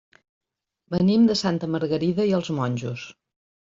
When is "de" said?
1.33-1.37